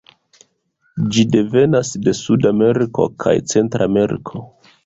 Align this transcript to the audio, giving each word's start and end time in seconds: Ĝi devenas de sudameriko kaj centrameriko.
Ĝi 1.17 1.25
devenas 1.35 1.93
de 2.07 2.13
sudameriko 2.21 3.07
kaj 3.25 3.35
centrameriko. 3.55 4.47